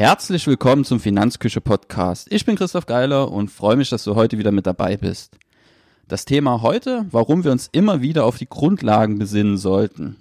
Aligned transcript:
Herzlich 0.00 0.46
willkommen 0.46 0.86
zum 0.86 0.98
Finanzküche 0.98 1.60
Podcast. 1.60 2.26
Ich 2.30 2.46
bin 2.46 2.56
Christoph 2.56 2.86
Geiler 2.86 3.30
und 3.30 3.50
freue 3.50 3.76
mich, 3.76 3.90
dass 3.90 4.02
du 4.02 4.14
heute 4.14 4.38
wieder 4.38 4.50
mit 4.50 4.66
dabei 4.66 4.96
bist. 4.96 5.36
Das 6.08 6.24
Thema 6.24 6.62
heute, 6.62 7.04
warum 7.10 7.44
wir 7.44 7.52
uns 7.52 7.68
immer 7.70 8.00
wieder 8.00 8.24
auf 8.24 8.38
die 8.38 8.48
Grundlagen 8.48 9.18
besinnen 9.18 9.58
sollten. 9.58 10.16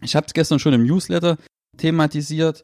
Ich 0.00 0.16
habe 0.16 0.26
es 0.26 0.32
gestern 0.32 0.60
schon 0.60 0.72
im 0.72 0.86
Newsletter 0.86 1.36
thematisiert 1.76 2.62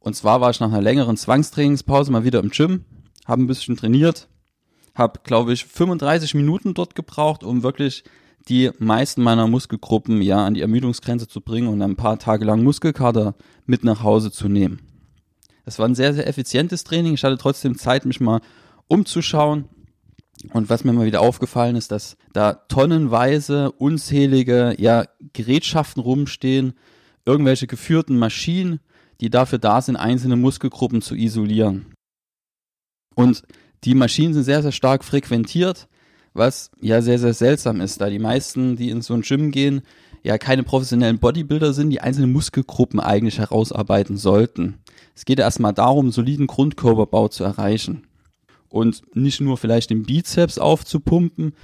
und 0.00 0.14
zwar 0.14 0.42
war 0.42 0.50
ich 0.50 0.60
nach 0.60 0.68
einer 0.68 0.82
längeren 0.82 1.16
Zwangstrainingspause 1.16 2.12
mal 2.12 2.24
wieder 2.24 2.40
im 2.40 2.50
Gym, 2.50 2.84
habe 3.24 3.42
ein 3.42 3.46
bisschen 3.46 3.78
trainiert, 3.78 4.28
habe 4.94 5.20
glaube 5.24 5.54
ich 5.54 5.64
35 5.64 6.34
Minuten 6.34 6.74
dort 6.74 6.94
gebraucht, 6.94 7.42
um 7.42 7.62
wirklich 7.62 8.04
die 8.48 8.70
meisten 8.80 9.22
meiner 9.22 9.46
Muskelgruppen 9.46 10.20
ja 10.20 10.44
an 10.44 10.52
die 10.52 10.60
Ermüdungsgrenze 10.60 11.26
zu 11.26 11.40
bringen 11.40 11.68
und 11.68 11.80
ein 11.80 11.96
paar 11.96 12.18
Tage 12.18 12.44
lang 12.44 12.62
Muskelkater 12.62 13.34
mit 13.64 13.82
nach 13.82 14.02
Hause 14.02 14.30
zu 14.30 14.50
nehmen. 14.50 14.83
Es 15.64 15.78
war 15.78 15.88
ein 15.88 15.94
sehr, 15.94 16.14
sehr 16.14 16.26
effizientes 16.26 16.84
Training. 16.84 17.14
Ich 17.14 17.24
hatte 17.24 17.38
trotzdem 17.38 17.78
Zeit, 17.78 18.04
mich 18.04 18.20
mal 18.20 18.40
umzuschauen. 18.86 19.66
Und 20.52 20.68
was 20.68 20.84
mir 20.84 20.92
mal 20.92 21.06
wieder 21.06 21.20
aufgefallen 21.20 21.76
ist, 21.76 21.90
dass 21.90 22.16
da 22.32 22.52
tonnenweise 22.52 23.72
unzählige 23.72 24.74
ja, 24.78 25.06
Gerätschaften 25.32 26.02
rumstehen, 26.02 26.74
irgendwelche 27.24 27.66
geführten 27.66 28.18
Maschinen, 28.18 28.80
die 29.20 29.30
dafür 29.30 29.58
da 29.58 29.80
sind, 29.80 29.96
einzelne 29.96 30.36
Muskelgruppen 30.36 31.00
zu 31.00 31.14
isolieren. 31.14 31.94
Und 33.14 33.42
die 33.84 33.94
Maschinen 33.94 34.34
sind 34.34 34.44
sehr, 34.44 34.62
sehr 34.62 34.72
stark 34.72 35.04
frequentiert 35.04 35.88
was 36.34 36.70
ja 36.80 37.00
sehr, 37.00 37.18
sehr 37.18 37.32
seltsam 37.32 37.80
ist, 37.80 38.00
da 38.00 38.10
die 38.10 38.18
meisten, 38.18 38.76
die 38.76 38.90
in 38.90 39.02
so 39.02 39.14
ein 39.14 39.22
Gym 39.22 39.50
gehen, 39.50 39.82
ja 40.24 40.36
keine 40.36 40.64
professionellen 40.64 41.18
Bodybuilder 41.18 41.72
sind, 41.72 41.90
die 41.90 42.00
einzelne 42.00 42.26
Muskelgruppen 42.26 42.98
eigentlich 42.98 43.38
herausarbeiten 43.38 44.16
sollten. 44.16 44.80
Es 45.14 45.24
geht 45.24 45.38
erstmal 45.38 45.72
darum, 45.72 46.10
soliden 46.10 46.46
Grundkörperbau 46.46 47.28
zu 47.28 47.44
erreichen. 47.44 48.06
Und 48.68 49.02
nicht 49.14 49.40
nur 49.40 49.56
vielleicht 49.56 49.90
den 49.90 50.02
Bizeps 50.02 50.58
aufzupumpen, 50.58 51.54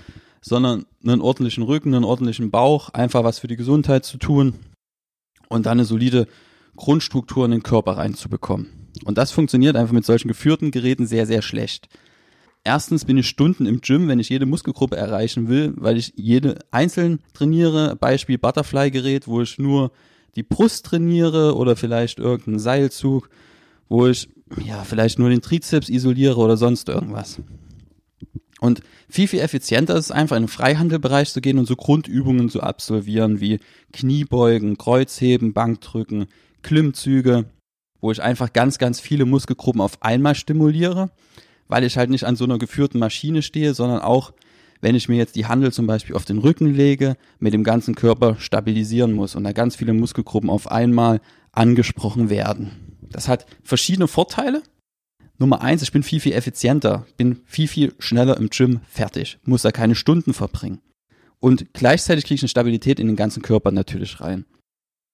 sondern 0.40 0.86
einen 1.04 1.20
ordentlichen 1.20 1.64
Rücken, 1.64 1.94
einen 1.94 2.04
ordentlichen 2.04 2.52
Bauch, 2.52 2.90
einfach 2.90 3.24
was 3.24 3.40
für 3.40 3.48
die 3.48 3.56
Gesundheit 3.56 4.04
zu 4.04 4.16
tun 4.16 4.54
und 5.48 5.66
dann 5.66 5.78
eine 5.78 5.84
solide 5.84 6.28
Grundstruktur 6.76 7.44
in 7.44 7.50
den 7.50 7.62
Körper 7.64 7.96
reinzubekommen. 7.96 8.68
Und 9.04 9.18
das 9.18 9.32
funktioniert 9.32 9.76
einfach 9.76 9.92
mit 9.92 10.04
solchen 10.04 10.28
geführten 10.28 10.70
Geräten 10.70 11.06
sehr, 11.06 11.26
sehr 11.26 11.42
schlecht. 11.42 11.88
Erstens 12.62 13.06
bin 13.06 13.16
ich 13.16 13.26
Stunden 13.26 13.64
im 13.64 13.80
Gym, 13.80 14.08
wenn 14.08 14.18
ich 14.18 14.28
jede 14.28 14.44
Muskelgruppe 14.44 14.96
erreichen 14.96 15.48
will, 15.48 15.72
weil 15.76 15.96
ich 15.96 16.12
jede 16.16 16.58
einzeln 16.70 17.20
trainiere. 17.32 17.96
Beispiel 17.96 18.36
Butterfly-Gerät, 18.36 19.26
wo 19.26 19.40
ich 19.40 19.58
nur 19.58 19.92
die 20.36 20.42
Brust 20.42 20.84
trainiere 20.86 21.56
oder 21.56 21.74
vielleicht 21.74 22.18
irgendeinen 22.18 22.58
Seilzug, 22.58 23.30
wo 23.88 24.06
ich 24.06 24.28
ja 24.62 24.84
vielleicht 24.84 25.18
nur 25.18 25.30
den 25.30 25.40
Trizeps 25.40 25.88
isoliere 25.88 26.36
oder 26.36 26.56
sonst 26.58 26.88
irgendwas. 26.88 27.40
Und 28.60 28.82
viel, 29.08 29.26
viel 29.26 29.40
effizienter 29.40 29.94
ist 29.96 30.06
es 30.06 30.10
einfach 30.10 30.36
in 30.36 30.42
den 30.42 30.48
Freihandelbereich 30.48 31.32
zu 31.32 31.40
gehen 31.40 31.58
und 31.58 31.66
so 31.66 31.76
Grundübungen 31.76 32.50
zu 32.50 32.62
absolvieren 32.62 33.40
wie 33.40 33.58
Kniebeugen, 33.94 34.76
Kreuzheben, 34.76 35.54
Bankdrücken, 35.54 36.26
Klimmzüge, 36.62 37.46
wo 38.02 38.12
ich 38.12 38.20
einfach 38.22 38.52
ganz, 38.52 38.76
ganz 38.76 39.00
viele 39.00 39.24
Muskelgruppen 39.24 39.80
auf 39.80 40.02
einmal 40.02 40.34
stimuliere 40.34 41.10
weil 41.70 41.84
ich 41.84 41.96
halt 41.96 42.10
nicht 42.10 42.24
an 42.24 42.36
so 42.36 42.44
einer 42.44 42.58
geführten 42.58 42.98
Maschine 42.98 43.42
stehe, 43.42 43.74
sondern 43.74 44.00
auch, 44.00 44.32
wenn 44.80 44.94
ich 44.94 45.08
mir 45.08 45.16
jetzt 45.16 45.36
die 45.36 45.46
Handel 45.46 45.72
zum 45.72 45.86
Beispiel 45.86 46.16
auf 46.16 46.24
den 46.24 46.38
Rücken 46.38 46.74
lege, 46.74 47.16
mit 47.38 47.54
dem 47.54 47.64
ganzen 47.64 47.94
Körper 47.94 48.36
stabilisieren 48.38 49.12
muss 49.12 49.34
und 49.34 49.44
da 49.44 49.52
ganz 49.52 49.76
viele 49.76 49.92
Muskelgruppen 49.92 50.50
auf 50.50 50.70
einmal 50.70 51.20
angesprochen 51.52 52.30
werden. 52.30 52.98
Das 53.10 53.28
hat 53.28 53.46
verschiedene 53.62 54.08
Vorteile. 54.08 54.62
Nummer 55.38 55.62
eins, 55.62 55.82
ich 55.82 55.92
bin 55.92 56.02
viel, 56.02 56.20
viel 56.20 56.32
effizienter, 56.32 57.06
bin 57.16 57.40
viel, 57.46 57.66
viel 57.66 57.94
schneller 57.98 58.36
im 58.36 58.50
Gym 58.50 58.80
fertig, 58.88 59.38
muss 59.44 59.62
da 59.62 59.72
keine 59.72 59.94
Stunden 59.94 60.34
verbringen. 60.34 60.80
Und 61.38 61.72
gleichzeitig 61.72 62.24
kriege 62.24 62.34
ich 62.34 62.42
eine 62.42 62.50
Stabilität 62.50 63.00
in 63.00 63.06
den 63.06 63.16
ganzen 63.16 63.42
Körper 63.42 63.70
natürlich 63.70 64.20
rein. 64.20 64.44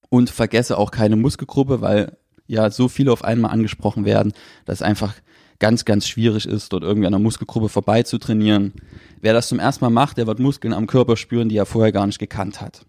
Und 0.09 0.31
vergesse 0.31 0.79
auch 0.79 0.91
keine 0.91 1.17
Muskelgruppe, 1.17 1.81
weil 1.81 2.17
ja 2.47 2.71
so 2.71 2.89
viele 2.89 3.13
auf 3.13 3.25
einmal 3.25 3.53
angesprochen 3.53 4.05
werden, 4.05 4.33
dass 4.65 4.83
einfach 4.83 5.15
ganz, 5.59 5.85
ganz 5.85 6.07
schwierig 6.07 6.47
ist, 6.47 6.73
dort 6.73 6.83
irgendwie 6.83 7.07
an 7.07 7.13
der 7.13 7.21
Muskelgruppe 7.21 7.69
vorbei 7.69 8.03
zu 8.03 8.19
trainieren. 8.19 8.73
Wer 9.21 9.33
das 9.33 9.49
zum 9.49 9.59
ersten 9.59 9.85
Mal 9.85 9.91
macht, 9.91 10.19
der 10.19 10.27
wird 10.27 10.39
Muskeln 10.39 10.75
am 10.75 10.87
Körper 10.87 11.17
spüren, 11.17 11.49
die 11.49 11.57
er 11.57 11.67
vorher 11.67 11.93
gar 11.93 12.07
nicht 12.07 12.19
gekannt 12.19 12.61
hat. 12.61 12.85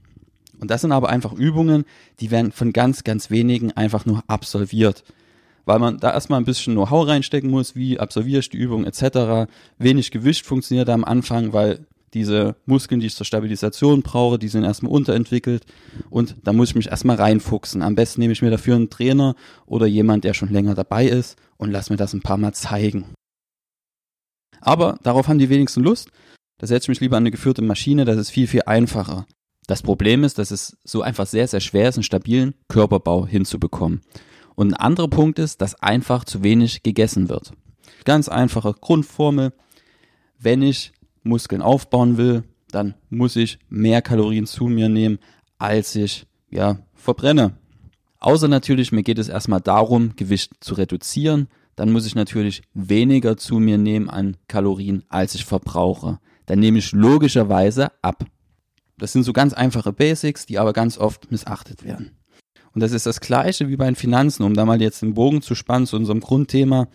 Und 0.59 0.71
das 0.71 0.81
sind 0.81 0.91
aber 0.91 1.09
einfach 1.09 1.33
Übungen, 1.33 1.85
die 2.19 2.31
werden 2.31 2.51
von 2.51 2.73
ganz, 2.73 3.03
ganz 3.03 3.29
wenigen 3.29 3.71
einfach 3.73 4.05
nur 4.05 4.23
absolviert. 4.27 5.03
Weil 5.65 5.79
man 5.79 5.97
da 5.99 6.13
erstmal 6.13 6.39
ein 6.39 6.45
bisschen 6.45 6.73
Know-how 6.73 7.07
reinstecken 7.07 7.49
muss, 7.49 7.75
wie 7.75 7.99
absolviere 7.99 8.39
ich 8.39 8.49
die 8.49 8.57
Übung 8.57 8.85
etc. 8.85 9.51
Wenig 9.77 10.11
Gewicht 10.11 10.45
funktioniert 10.45 10.87
da 10.87 10.93
am 10.93 11.03
Anfang, 11.03 11.53
weil 11.53 11.85
diese 12.13 12.55
Muskeln, 12.65 12.99
die 12.99 13.07
ich 13.07 13.15
zur 13.15 13.25
Stabilisation 13.25 14.01
brauche, 14.01 14.39
die 14.39 14.47
sind 14.47 14.63
erstmal 14.63 14.91
unterentwickelt 14.91 15.65
und 16.09 16.35
da 16.43 16.53
muss 16.53 16.69
ich 16.69 16.75
mich 16.75 16.87
erstmal 16.87 17.17
reinfuchsen. 17.17 17.81
Am 17.81 17.95
besten 17.95 18.21
nehme 18.21 18.33
ich 18.33 18.41
mir 18.41 18.49
dafür 18.49 18.75
einen 18.75 18.89
Trainer 18.89 19.35
oder 19.65 19.87
jemand, 19.87 20.23
der 20.23 20.33
schon 20.33 20.51
länger 20.51 20.73
dabei 20.75 21.05
ist 21.05 21.37
und 21.57 21.71
lass 21.71 21.89
mir 21.89 21.97
das 21.97 22.13
ein 22.13 22.21
paar 22.21 22.37
Mal 22.37 22.53
zeigen. 22.53 23.13
Aber 24.61 24.97
darauf 25.03 25.27
haben 25.27 25.39
die 25.39 25.49
wenigsten 25.49 25.83
Lust. 25.83 26.09
Da 26.59 26.65
setze 26.65 26.85
ich 26.85 26.89
mich 26.89 27.01
lieber 27.01 27.17
an 27.17 27.23
eine 27.23 27.31
geführte 27.31 27.61
Maschine, 27.61 28.05
das 28.05 28.17
ist 28.17 28.31
viel, 28.31 28.47
viel 28.47 28.63
einfacher. 28.65 29.27
Das 29.67 29.83
Problem 29.83 30.23
ist, 30.23 30.39
dass 30.39 30.49
es 30.49 30.77
so 30.83 31.01
einfach 31.01 31.27
sehr, 31.27 31.47
sehr 31.47 31.59
schwer 31.59 31.89
ist, 31.89 31.95
einen 31.95 32.03
stabilen 32.03 32.55
Körperbau 32.69 33.27
hinzubekommen. 33.27 34.01
Und 34.55 34.71
ein 34.71 34.73
anderer 34.73 35.09
Punkt 35.09 35.39
ist, 35.39 35.61
dass 35.61 35.75
einfach 35.83 36.23
zu 36.23 36.41
wenig 36.41 36.81
gegessen 36.81 37.29
wird. 37.29 37.51
Ganz 38.05 38.29
einfache 38.29 38.73
Grundformel. 38.73 39.53
Wenn 40.39 40.61
ich 40.61 40.93
Muskeln 41.23 41.61
aufbauen 41.61 42.17
will, 42.17 42.43
dann 42.71 42.95
muss 43.09 43.35
ich 43.35 43.59
mehr 43.69 44.01
Kalorien 44.01 44.45
zu 44.45 44.65
mir 44.65 44.89
nehmen, 44.89 45.19
als 45.57 45.95
ich 45.95 46.27
ja 46.49 46.79
verbrenne. 46.95 47.57
Außer 48.19 48.47
natürlich, 48.47 48.91
mir 48.91 49.03
geht 49.03 49.19
es 49.19 49.29
erstmal 49.29 49.61
darum, 49.61 50.15
Gewicht 50.15 50.51
zu 50.59 50.73
reduzieren. 50.73 51.47
Dann 51.75 51.91
muss 51.91 52.07
ich 52.07 52.15
natürlich 52.15 52.63
weniger 52.73 53.37
zu 53.37 53.59
mir 53.59 53.77
nehmen 53.77 54.09
an 54.09 54.37
Kalorien, 54.47 55.03
als 55.09 55.35
ich 55.35 55.45
verbrauche. 55.45 56.19
Dann 56.47 56.59
nehme 56.59 56.79
ich 56.79 56.91
logischerweise 56.91 57.91
ab. 58.01 58.25
Das 58.97 59.13
sind 59.13 59.23
so 59.23 59.33
ganz 59.33 59.53
einfache 59.53 59.93
Basics, 59.93 60.47
die 60.47 60.57
aber 60.57 60.73
ganz 60.73 60.97
oft 60.97 61.31
missachtet 61.31 61.83
werden. 61.83 62.11
Und 62.73 62.81
das 62.81 62.91
ist 62.91 63.05
das 63.05 63.21
Gleiche 63.21 63.69
wie 63.69 63.75
bei 63.75 63.85
den 63.85 63.95
Finanzen, 63.95 64.43
um 64.43 64.55
da 64.55 64.65
mal 64.65 64.81
jetzt 64.81 65.01
den 65.01 65.13
Bogen 65.13 65.41
zu 65.41 65.53
spannen 65.53 65.85
zu 65.85 65.95
unserem 65.95 66.19
Grundthema. 66.19 66.87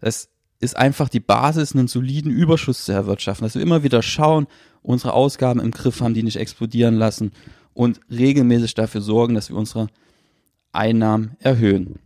Es 0.00 0.30
ist 0.60 0.76
einfach 0.76 1.08
die 1.08 1.20
Basis, 1.20 1.74
einen 1.74 1.88
soliden 1.88 2.30
Überschuss 2.30 2.84
zu 2.84 2.92
erwirtschaften, 2.92 3.44
dass 3.44 3.54
wir 3.54 3.62
immer 3.62 3.82
wieder 3.82 4.02
schauen, 4.02 4.46
unsere 4.82 5.14
Ausgaben 5.14 5.60
im 5.60 5.70
Griff 5.70 6.00
haben, 6.00 6.14
die 6.14 6.22
nicht 6.22 6.36
explodieren 6.36 6.96
lassen 6.96 7.32
und 7.72 8.00
regelmäßig 8.10 8.74
dafür 8.74 9.00
sorgen, 9.00 9.34
dass 9.34 9.48
wir 9.48 9.56
unsere 9.56 9.88
Einnahmen 10.72 11.36
erhöhen. 11.40 11.98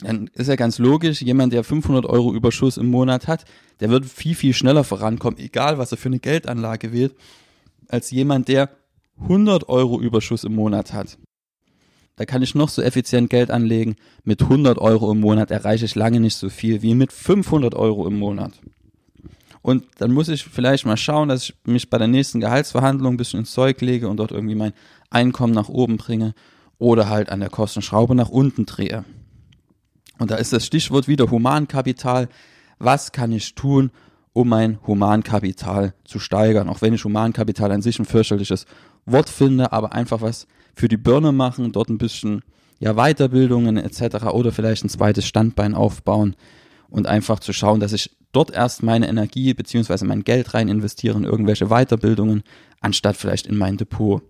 Dann 0.00 0.30
ist 0.34 0.48
ja 0.48 0.56
ganz 0.56 0.78
logisch, 0.78 1.20
jemand, 1.20 1.52
der 1.52 1.64
500 1.64 2.06
Euro 2.06 2.32
Überschuss 2.32 2.76
im 2.76 2.90
Monat 2.90 3.28
hat, 3.28 3.44
der 3.80 3.90
wird 3.90 4.06
viel, 4.06 4.34
viel 4.34 4.54
schneller 4.54 4.84
vorankommen, 4.84 5.38
egal 5.38 5.78
was 5.78 5.92
er 5.92 5.98
für 5.98 6.08
eine 6.08 6.20
Geldanlage 6.20 6.92
wählt, 6.92 7.14
als 7.88 8.10
jemand, 8.10 8.48
der 8.48 8.70
100 9.22 9.68
Euro 9.68 10.00
Überschuss 10.00 10.44
im 10.44 10.54
Monat 10.54 10.92
hat. 10.92 11.18
Da 12.20 12.26
kann 12.26 12.42
ich 12.42 12.54
noch 12.54 12.68
so 12.68 12.82
effizient 12.82 13.30
Geld 13.30 13.50
anlegen. 13.50 13.96
Mit 14.24 14.42
100 14.42 14.76
Euro 14.76 15.10
im 15.10 15.20
Monat 15.20 15.50
erreiche 15.50 15.86
ich 15.86 15.94
lange 15.94 16.20
nicht 16.20 16.36
so 16.36 16.50
viel 16.50 16.82
wie 16.82 16.94
mit 16.94 17.14
500 17.14 17.74
Euro 17.74 18.06
im 18.06 18.18
Monat. 18.18 18.52
Und 19.62 19.86
dann 19.96 20.12
muss 20.12 20.28
ich 20.28 20.44
vielleicht 20.44 20.84
mal 20.84 20.98
schauen, 20.98 21.30
dass 21.30 21.44
ich 21.44 21.54
mich 21.64 21.88
bei 21.88 21.96
der 21.96 22.08
nächsten 22.08 22.40
Gehaltsverhandlung 22.40 23.14
ein 23.14 23.16
bisschen 23.16 23.40
ins 23.40 23.52
Zeug 23.52 23.80
lege 23.80 24.06
und 24.06 24.18
dort 24.18 24.32
irgendwie 24.32 24.54
mein 24.54 24.74
Einkommen 25.08 25.54
nach 25.54 25.70
oben 25.70 25.96
bringe 25.96 26.34
oder 26.76 27.08
halt 27.08 27.30
an 27.30 27.40
der 27.40 27.48
Kostenschraube 27.48 28.14
nach 28.14 28.28
unten 28.28 28.66
drehe. 28.66 29.06
Und 30.18 30.30
da 30.30 30.36
ist 30.36 30.52
das 30.52 30.66
Stichwort 30.66 31.08
wieder 31.08 31.30
Humankapital. 31.30 32.28
Was 32.78 33.12
kann 33.12 33.32
ich 33.32 33.54
tun, 33.54 33.92
um 34.34 34.50
mein 34.50 34.78
Humankapital 34.86 35.94
zu 36.04 36.18
steigern? 36.18 36.68
Auch 36.68 36.82
wenn 36.82 36.92
ich 36.92 37.02
Humankapital 37.02 37.72
an 37.72 37.80
sich 37.80 37.98
ein 37.98 38.04
fürchterliches 38.04 38.66
Wort 39.06 39.28
finde, 39.28 39.72
aber 39.72 39.92
einfach 39.92 40.20
was 40.20 40.46
für 40.74 40.88
die 40.88 40.96
Birne 40.96 41.32
machen, 41.32 41.72
dort 41.72 41.88
ein 41.88 41.98
bisschen 41.98 42.42
ja, 42.78 42.94
Weiterbildungen 42.94 43.76
etc. 43.76 44.26
oder 44.32 44.52
vielleicht 44.52 44.84
ein 44.84 44.88
zweites 44.88 45.26
Standbein 45.26 45.74
aufbauen 45.74 46.36
und 46.88 47.06
einfach 47.06 47.40
zu 47.40 47.52
schauen, 47.52 47.80
dass 47.80 47.92
ich 47.92 48.10
dort 48.32 48.50
erst 48.50 48.82
meine 48.82 49.08
Energie 49.08 49.54
beziehungsweise 49.54 50.04
mein 50.04 50.24
Geld 50.24 50.54
rein 50.54 50.68
investiere 50.68 51.18
in 51.18 51.24
irgendwelche 51.24 51.66
Weiterbildungen, 51.66 52.42
anstatt 52.80 53.16
vielleicht 53.16 53.46
in 53.46 53.56
mein 53.56 53.76
Depot. 53.76 54.22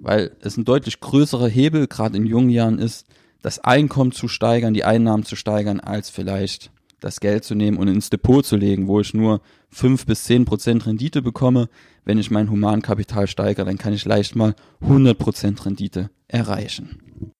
Weil 0.00 0.32
es 0.40 0.56
ein 0.56 0.64
deutlich 0.64 1.00
größerer 1.00 1.48
Hebel, 1.48 1.86
gerade 1.86 2.16
in 2.16 2.26
jungen 2.26 2.50
Jahren, 2.50 2.78
ist, 2.78 3.06
das 3.42 3.58
Einkommen 3.58 4.12
zu 4.12 4.28
steigern, 4.28 4.74
die 4.74 4.84
Einnahmen 4.84 5.24
zu 5.24 5.36
steigern, 5.36 5.78
als 5.80 6.10
vielleicht 6.10 6.70
das 7.00 7.20
Geld 7.20 7.44
zu 7.44 7.54
nehmen 7.54 7.76
und 7.76 7.88
ins 7.88 8.10
Depot 8.10 8.44
zu 8.44 8.56
legen, 8.56 8.88
wo 8.88 9.00
ich 9.00 9.14
nur 9.14 9.40
fünf 9.68 10.06
bis 10.06 10.24
zehn 10.24 10.44
Prozent 10.44 10.86
Rendite 10.86 11.22
bekomme. 11.22 11.68
Wenn 12.04 12.18
ich 12.18 12.30
mein 12.30 12.50
Humankapital 12.50 13.26
steigere, 13.26 13.66
dann 13.66 13.78
kann 13.78 13.92
ich 13.92 14.04
leicht 14.04 14.36
mal 14.36 14.54
100 14.80 15.18
Prozent 15.18 15.64
Rendite 15.66 16.10
erreichen. 16.28 17.32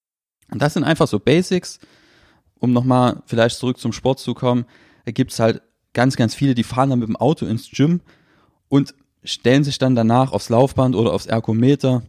Und 0.51 0.61
das 0.61 0.73
sind 0.73 0.83
einfach 0.83 1.07
so 1.07 1.19
Basics, 1.19 1.79
um 2.59 2.73
nochmal 2.73 3.21
vielleicht 3.25 3.57
zurück 3.57 3.77
zum 3.77 3.93
Sport 3.93 4.19
zu 4.19 4.33
kommen, 4.33 4.65
da 5.05 5.11
gibt's 5.11 5.39
halt 5.39 5.61
ganz, 5.93 6.15
ganz 6.15 6.35
viele, 6.35 6.53
die 6.53 6.63
fahren 6.63 6.89
dann 6.89 6.99
mit 6.99 7.07
dem 7.07 7.15
Auto 7.15 7.45
ins 7.45 7.71
Gym 7.71 8.01
und 8.67 8.93
stellen 9.23 9.63
sich 9.63 9.77
dann 9.77 9.95
danach 9.95 10.31
aufs 10.31 10.49
Laufband 10.49 10.95
oder 10.95 11.13
aufs 11.13 11.25
Ergometer 11.25 12.03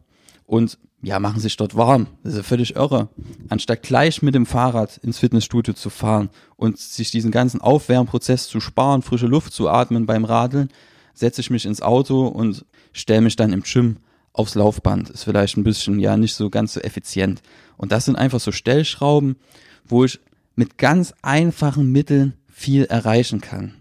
und 0.47 0.79
ja, 1.01 1.21
machen 1.21 1.41
sich 1.41 1.57
dort 1.57 1.77
warm. 1.77 2.09
Das 2.23 2.33
ist 2.33 2.39
ja 2.39 2.43
völlig 2.43 2.75
irre. 2.77 3.09
Anstatt 3.49 3.83
gleich 3.83 4.21
mit 4.23 4.35
dem 4.35 4.47
Fahrrad 4.47 4.97
ins 4.99 5.19
Fitnessstudio 5.19 5.75
zu 5.75 5.91
fahren 5.91 6.31
und 6.57 6.79
sich 6.79 7.11
diesen 7.11 7.31
ganzen 7.31 7.61
Aufwärmprozess 7.61 8.49
zu 8.49 8.61
sparen, 8.61 9.03
frische 9.03 9.27
Luft 9.27 9.53
zu 9.53 9.69
atmen 9.69 10.07
beim 10.07 10.25
Radeln, 10.25 10.71
setze 11.15 11.41
ich 11.41 11.51
mich 11.51 11.67
ins 11.67 11.83
Auto 11.83 12.27
und 12.27 12.65
stelle 12.93 13.21
mich 13.21 13.37
dann 13.37 13.53
im 13.53 13.63
Gym 13.63 13.99
aufs 14.33 14.57
Laufband. 14.57 15.11
Ist 15.11 15.25
vielleicht 15.25 15.57
ein 15.57 15.65
bisschen, 15.65 16.01
ja, 16.01 16.17
nicht 16.17 16.35
so 16.35 16.51
ganz 16.51 16.75
so 16.75 16.81
effizient. 16.81 17.43
Und 17.77 17.93
das 17.93 18.05
sind 18.05 18.17
einfach 18.17 18.41
so 18.41 18.51
Stellschrauben, 18.51 19.37
wo 19.85 20.05
ich 20.05 20.21
mit 20.57 20.79
ganz 20.79 21.15
einfachen 21.23 21.93
Mitteln 21.93 22.35
viel 22.49 22.85
erreichen 22.85 23.41
kann. 23.41 23.75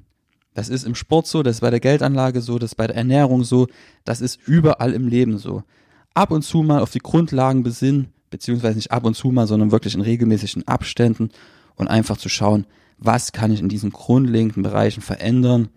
Das 0.54 0.70
ist 0.70 0.86
im 0.86 0.96
Sport 0.96 1.28
so, 1.28 1.44
das 1.44 1.58
ist 1.58 1.62
bei 1.62 1.70
der 1.70 1.80
Geldanlage 1.80 2.42
so, 2.42 2.60
das 2.60 2.72
ist 2.72 2.76
bei 2.76 2.88
der 2.88 2.96
Ernährung 2.96 3.44
so, 3.44 3.68
das 4.06 4.22
ist 4.22 4.40
überall 4.48 4.94
im 4.94 5.08
Leben 5.08 5.38
so. 5.38 5.64
Ab 6.18 6.32
und 6.32 6.42
zu 6.42 6.64
mal 6.64 6.82
auf 6.82 6.90
die 6.90 6.98
Grundlagen 6.98 7.62
besinnen, 7.62 8.08
beziehungsweise 8.32 8.76
nicht 8.78 8.92
ab 8.92 9.06
und 9.06 9.14
zu 9.14 9.28
mal, 9.28 9.46
sondern 9.46 9.72
wirklich 9.72 9.94
in 9.94 10.02
regelmäßigen 10.02 10.68
Abständen 10.68 11.30
und 11.76 11.88
einfach 11.88 12.18
zu 12.18 12.28
schauen, 12.28 12.66
was 12.98 13.34
kann 13.34 13.52
ich 13.52 13.60
in 13.60 13.70
diesen 13.70 13.92
grundlegenden 13.92 14.64
Bereichen 14.64 15.02
verändern. 15.02 15.70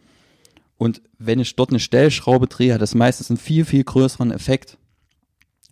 Und 0.78 1.02
wenn 1.18 1.40
ich 1.40 1.56
dort 1.56 1.68
eine 1.68 1.78
Stellschraube 1.78 2.46
drehe, 2.46 2.72
hat 2.72 2.80
das 2.80 2.94
meistens 2.94 3.28
einen 3.28 3.36
viel, 3.36 3.66
viel 3.66 3.84
größeren 3.84 4.30
Effekt, 4.30 4.78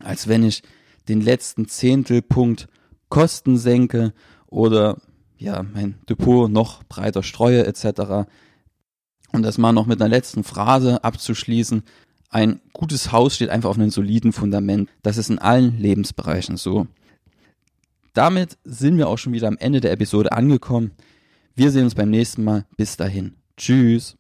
als 0.00 0.28
wenn 0.28 0.44
ich 0.44 0.62
den 1.08 1.22
letzten 1.22 1.66
Zehntelpunkt 1.66 2.68
Kosten 3.08 3.56
senke 3.56 4.12
oder 4.48 4.98
ja, 5.38 5.62
mein 5.62 5.94
Depot 6.10 6.50
noch 6.50 6.84
breiter 6.84 7.22
streue 7.22 7.64
etc. 7.64 8.28
Und 9.32 9.44
das 9.44 9.56
mal 9.56 9.72
noch 9.72 9.86
mit 9.86 9.98
einer 10.02 10.10
letzten 10.10 10.44
Phrase 10.44 11.02
abzuschließen. 11.02 11.84
Ein 12.30 12.60
gutes 12.74 13.10
Haus 13.10 13.36
steht 13.36 13.48
einfach 13.48 13.70
auf 13.70 13.78
einem 13.78 13.90
soliden 13.90 14.32
Fundament. 14.32 14.90
Das 15.02 15.16
ist 15.16 15.30
in 15.30 15.38
allen 15.38 15.78
Lebensbereichen 15.78 16.58
so. 16.58 16.86
Damit 18.12 18.58
sind 18.64 18.98
wir 18.98 19.08
auch 19.08 19.16
schon 19.16 19.32
wieder 19.32 19.48
am 19.48 19.56
Ende 19.56 19.80
der 19.80 19.92
Episode 19.92 20.32
angekommen. 20.32 20.92
Wir 21.54 21.70
sehen 21.70 21.84
uns 21.84 21.94
beim 21.94 22.10
nächsten 22.10 22.44
Mal. 22.44 22.66
Bis 22.76 22.96
dahin. 22.96 23.34
Tschüss. 23.56 24.16